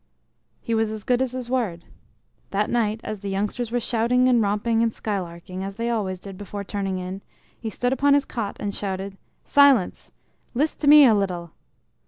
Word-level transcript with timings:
He 0.63 0.73
was 0.73 0.89
as 0.91 1.03
good 1.03 1.21
as 1.21 1.33
his 1.33 1.47
word. 1.47 1.85
That 2.49 2.71
night, 2.71 3.01
as 3.03 3.19
the 3.19 3.29
youngsters 3.29 3.69
were 3.69 3.79
shouting 3.79 4.27
and 4.27 4.41
romping 4.41 4.81
and 4.81 4.91
skylarking, 4.91 5.61
as 5.63 5.75
they 5.75 5.91
always 5.91 6.19
did 6.19 6.39
before 6.39 6.63
turning 6.63 6.97
in, 6.97 7.21
he 7.59 7.69
stood 7.69 7.93
upon 7.93 8.15
his 8.15 8.25
cot 8.25 8.57
and 8.59 8.73
shouted: 8.73 9.15
"Silence! 9.45 10.09
List 10.55 10.79
to 10.79 10.87
me 10.87 11.05
a 11.05 11.13
little!" 11.13 11.51